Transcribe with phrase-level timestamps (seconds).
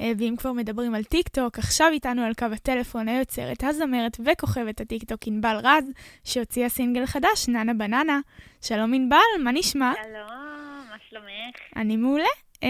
[0.00, 4.80] אה, ואם כבר מדברים על טיק טוק, עכשיו איתנו על קו הטלפון היוצרת, הזמרת וכוכבת
[4.80, 5.84] הטיק טוק ענבל רז,
[6.24, 8.20] שהוציאה סינגל חדש, ננה בננה.
[8.62, 9.92] שלום ענבל, מה נשמע?
[10.02, 11.56] שלום, מה שלומך?
[11.76, 12.24] אני מעולה.
[12.62, 12.68] אה,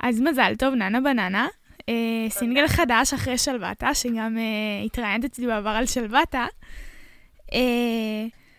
[0.00, 1.48] אז מזל טוב, ננה בננה.
[1.88, 4.36] אה, סינגל חדש אחרי שלוותה, שגם
[4.86, 6.46] התראיינת אצלי בעבר על שלוותה.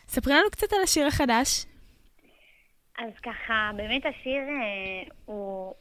[0.07, 1.65] ספרי לנו קצת על השיר החדש.
[2.97, 4.41] אז ככה, באמת השיר
[5.25, 5.73] הוא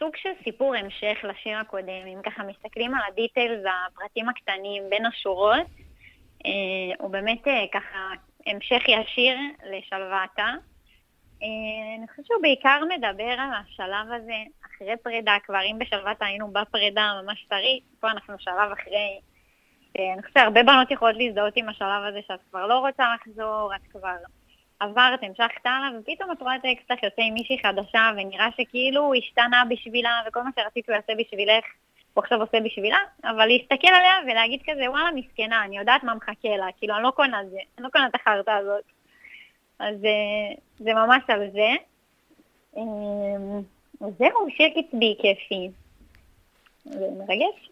[0.00, 2.06] סוג של סיפור המשך לשיר הקודם.
[2.06, 5.66] אם ככה מסתכלים על הדיטיילס, הפרטים הקטנים בין השורות,
[6.46, 6.50] אה,
[6.98, 7.98] הוא באמת אה, ככה
[8.46, 9.36] המשך ישיר
[9.70, 10.48] לשלוותה.
[11.42, 16.52] אה, אני חושבת שהוא בעיקר מדבר על השלב הזה אחרי פרידה, כבר אם בשלוותה היינו
[16.52, 19.20] בפרידה ממש טרי, פה אנחנו שלב אחרי.
[19.98, 23.92] אני חושבת שהרבה בנות יכולות להזדהות עם השלב הזה שאת כבר לא רוצה לחזור, את
[23.92, 24.16] כבר
[24.80, 29.14] עברת, המשכת הלאה, ופתאום את רואה את האקסטרה שיוצא עם מישהי חדשה, ונראה שכאילו הוא
[29.14, 31.64] השתנה בשבילה, וכל מה שרצית הוא יעשה בשבילך,
[32.14, 36.56] הוא עכשיו עושה בשבילה, אבל להסתכל עליה ולהגיד כזה, וואלה, מסכנה, אני יודעת מה מחכה
[36.56, 38.84] לה, כאילו, אני לא קונה את זה, אני לא קונה את החרטא הזאת.
[39.78, 41.70] אז אה, זה ממש על זה.
[42.76, 45.70] אה, זהו, שיר קצבי, כיפי.
[46.84, 47.70] זה מרגש.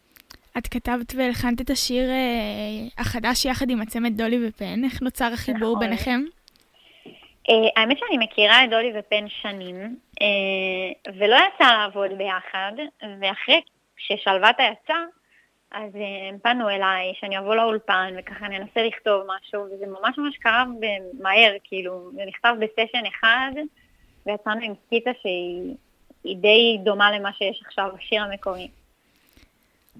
[0.58, 5.74] את כתבת והלחנת את השיר אה, החדש יחד עם הצמד דולי ופן, איך נוצר החיבור
[5.74, 5.80] נכון.
[5.80, 6.20] ביניכם?
[7.48, 12.72] Uh, האמת שאני מכירה את דולי ופן שנים, uh, ולא יצא לעבוד ביחד,
[13.20, 13.60] ואחרי
[13.96, 14.98] ששלוותה יצא,
[15.70, 20.36] אז uh, הם פנו אליי שאני אבוא לאולפן וככה ננסה לכתוב משהו, וזה ממש ממש
[20.36, 20.64] קרה
[21.20, 23.50] מהר, כאילו, זה נכתב בסשן אחד,
[24.26, 25.74] ויצאנו עם סקיצה שהיא
[26.24, 28.68] היא די דומה למה שיש עכשיו בשיר המקומי.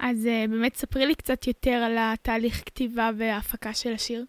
[0.01, 4.25] אז אה, באמת ספרי לי קצת יותר על התהליך כתיבה וההפקה של השיר.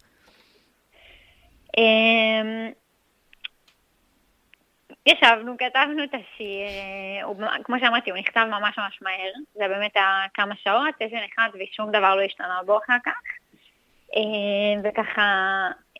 [5.10, 9.96] ישבנו, כתבנו את השיר, אה, הוא, כמו שאמרתי, הוא נכתב ממש ממש מהר, זה באמת
[9.96, 13.12] היה כמה שעות, סשן אחד ושום דבר לא השתנה בו אחר כך.
[14.16, 15.22] אה, וככה,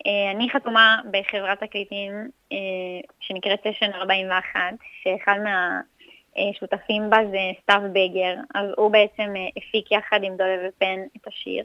[0.07, 2.13] אה, אני חתומה בחברת תקליטים
[3.21, 4.61] שנקראת סשן 41,
[5.03, 11.27] שאחד מהשותפים בה זה סתיו בגר, אז הוא בעצם הפיק יחד עם דולב ופן את
[11.27, 11.65] השיר.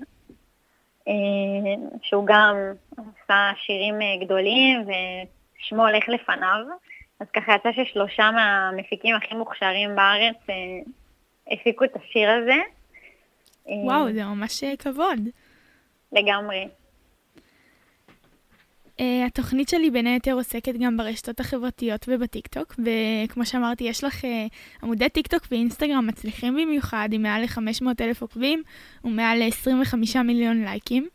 [2.02, 2.56] שהוא גם
[2.98, 6.66] עשה שירים גדולים ושמו הולך לפניו.
[7.20, 10.56] אז ככה יצא ששלושה מהמפיקים הכי מוכשרים בארץ אה,
[11.54, 12.58] הפיקו את השיר הזה.
[13.66, 15.20] וואו, זה ממש אה, כבוד.
[16.12, 16.68] לגמרי.
[19.00, 24.28] אה, התוכנית שלי בין היתר עוסקת גם ברשתות החברתיות ובטיקטוק, וכמו שאמרתי, יש לך אה,
[24.84, 28.64] עמודי טיקטוק ואינסטגרם מצליחים במיוחד, עם מעל ל-500 אלף עוקבים
[29.04, 31.08] ומעל ל-25 מיליון לייקים.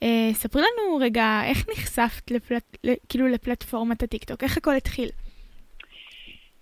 [0.00, 2.76] Uh, ספרי לנו רגע, איך נחשפת לפלט,
[3.08, 4.44] כאילו לפלטפורמת הטיקטוק?
[4.44, 5.08] איך הכל התחיל?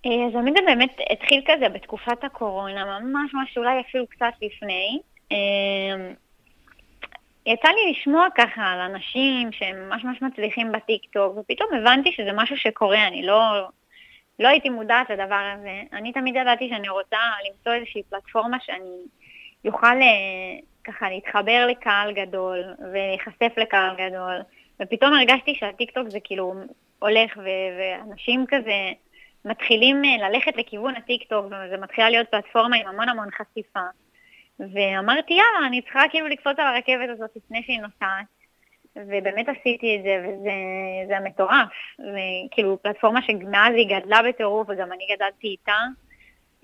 [0.07, 5.01] אז תמיד זה באמת התחיל כזה בתקופת הקורונה, ממש ממש אולי אפילו קצת לפני.
[7.47, 12.57] יצא לי לשמוע ככה על אנשים שהם ממש ממש מצליחים בטיקטוק, ופתאום הבנתי שזה משהו
[12.57, 13.69] שקורה, אני לא,
[14.39, 15.83] לא הייתי מודעת לדבר הזה.
[15.93, 17.19] אני תמיד ידעתי שאני רוצה
[17.49, 18.97] למצוא איזושהי פלטפורמה שאני
[19.67, 24.37] אוכל אה, ככה להתחבר לקהל גדול ולהיחשף לקהל גדול,
[24.83, 26.55] ופתאום הרגשתי שהטיקטוק זה כאילו
[26.99, 28.93] הולך ו- ואנשים כזה
[29.47, 33.81] מתחילים אה, lלכת לכיוון הטיקטוק, וזה מתחילה להיות פלטפורמה עם המון המון חשיפה.
[34.61, 38.27] ואמרתי, יאללה, אני צריכה כאילו לקפוץ על הרכבת הזאת לפני שהיא נוסעת.
[38.97, 41.69] ובאמת עשיתי את זה, וזה מטורף.
[41.99, 45.79] וכאילו, פלטפורמה שמאז היא גדלה בטירוף, וגם אני גדלתי איתה,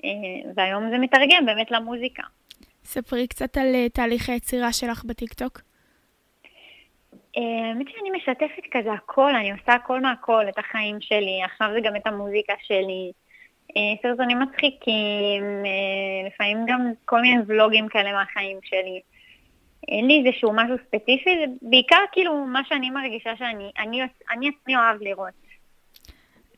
[0.05, 2.23] אה, והיום זה מתרגם באמת למוזיקה.
[2.85, 5.61] ספרי קצת על אה, תהליך היצירה שלך בטיקטוק.
[7.37, 11.81] אה, האמת שאני משתפת כזה הכל, אני עושה הכל מהכל, את החיים שלי, עכשיו זה
[11.81, 13.13] גם את המוזיקה שלי.
[13.77, 19.01] אה, סרטונים מצחיקים, אה, לפעמים גם כל מיני ולוגים כאלה מהחיים שלי.
[19.89, 24.01] אין לי איזשהו משהו ספציפי, זה בעיקר כאילו מה שאני מרגישה שאני אני,
[24.31, 25.33] אני עצמי אוהב לראות.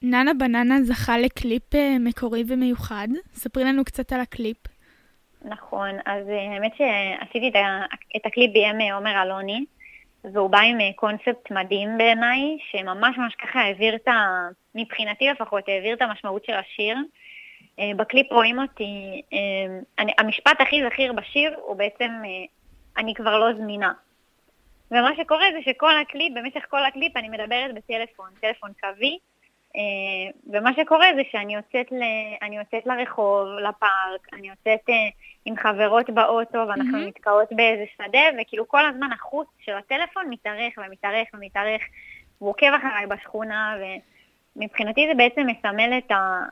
[0.02, 3.08] ננה בננה זכה לקליפ מקורי ומיוחד.
[3.32, 4.56] ספרי לנו קצת על הקליפ.
[5.44, 7.52] נכון, אז האמת שעשיתי
[8.16, 9.64] את הקליפ בבימוי עומר אלוני.
[10.32, 14.48] והוא בא עם אה, קונספט מדהים בעיניי, שממש ממש ככה העביר את ה...
[14.74, 16.96] מבחינתי לפחות, העביר את המשמעות של השיר.
[17.78, 22.12] אה, בקליפ רואים אותי, אה, אני, המשפט הכי זכיר בשיר הוא בעצם,
[22.96, 23.92] אני כבר לא זמינה.
[24.90, 29.18] ומה שקורה זה שכל הקליפ, במשך כל הקליפ אני מדברת בטלפון, טלפון קווי,
[30.52, 32.02] ומה שקורה זה שאני יוצאת, ל,
[32.42, 34.88] אני יוצאת לרחוב, לפארק, אני יוצאת
[35.44, 37.08] עם חברות באוטו ואנחנו mm-hmm.
[37.08, 41.82] נתקעות באיזה שדה, וכאילו כל הזמן החוט של הטלפון מתארך ומתארך ומתארך,
[42.38, 43.76] והוא עוקב אחריי בשכונה,
[44.56, 46.42] ומבחינתי זה בעצם מסמל את, ה,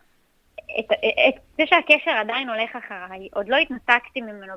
[0.78, 0.92] את,
[1.28, 4.52] את זה שהקשר עדיין הולך אחריי, עוד לא התנתקתי ממנו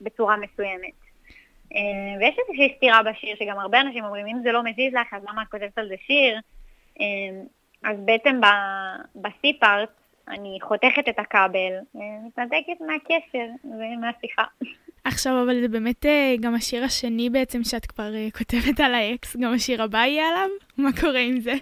[0.00, 0.94] בצורה מסוימת.
[1.74, 5.22] אה, ויש איזושהי סתירה בשיר, שגם הרבה אנשים אומרים, אם זה לא מזיז לך, אז
[5.28, 6.38] למה את כותבת על זה שיר?
[7.00, 7.42] אה,
[7.84, 8.40] אז בעצם
[9.14, 14.44] ב-C פארט אני חותכת את הכבל, ומתנתקת מהקשר ומהשיחה.
[15.04, 16.06] עכשיו, אבל זה באמת
[16.40, 20.48] גם השיר השני בעצם שאת כבר כותבת על האקס, גם השיר הבא יהיה עליו?
[20.78, 21.52] מה קורה עם זה?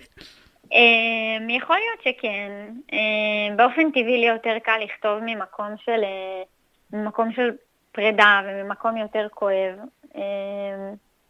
[0.64, 2.50] Um, יכול להיות שכן.
[2.90, 7.50] Um, באופן טבעי לי יותר קל לכתוב ממקום של, uh, ממקום של
[7.92, 9.74] פרידה וממקום יותר כואב.
[10.12, 10.18] Um,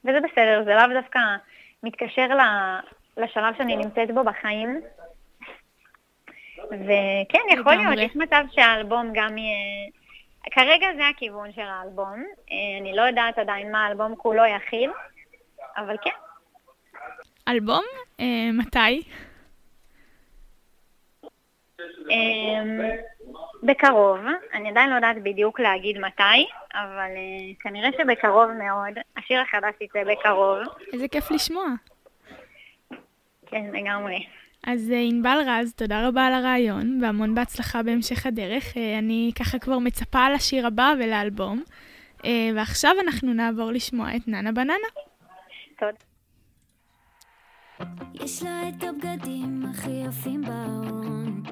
[0.04, 1.18] וזה בסדר, זה לאו דווקא
[1.82, 2.26] מתקשר
[3.16, 4.80] לשלב שאני נמצאת בו בחיים.
[6.70, 9.90] וכן, יכול להיות, יש מצב שהאלבום גם יהיה...
[10.50, 12.24] כרגע זה הכיוון של האלבום.
[12.80, 14.90] אני לא יודעת עדיין מה האלבום כולו יכיל,
[15.76, 16.10] אבל כן.
[17.48, 17.84] אלבום?
[18.20, 19.02] אה, מתי?
[22.10, 22.80] אמ,
[23.62, 24.18] בקרוב,
[24.54, 28.98] אני עדיין לא יודעת בדיוק להגיד מתי, אבל uh, כנראה שבקרוב מאוד.
[29.16, 30.58] השיר החדש יצא בקרוב.
[30.92, 31.64] איזה כיף לשמוע.
[33.46, 34.26] כן, לגמרי.
[34.66, 38.74] אז uh, ענבל רז, תודה רבה על הרעיון, והמון בהצלחה בהמשך הדרך.
[38.74, 41.62] Uh, אני ככה כבר מצפה לשיר הבא ולאלבום.
[42.18, 44.74] Uh, ועכשיו אנחנו נעבור לשמוע את ננה בננה.
[45.78, 46.10] תודה.
[48.14, 51.42] יש לה את הבגדים הכי יפים בארון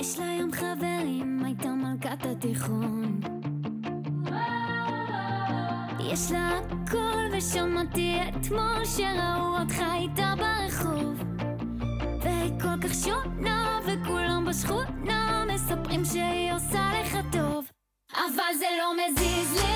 [0.00, 3.20] יש לה ים חברים, הייתה מלכת התיכון
[6.12, 11.22] יש לה הכל ושמעתי אתמול שראו אותך איתה ברחוב.
[12.22, 17.64] והיא כל כך שונה וכולם בשכונה מספרים שהיא עושה לך טוב.
[18.12, 19.73] אבל זה לא מזיז לי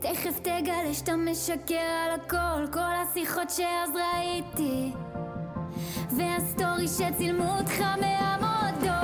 [0.00, 4.92] תכף תגלה שאתה משקר על הכל כל השיחות שאז ראיתי.
[6.16, 8.99] והסטורי שצילמו אותך מהמועדון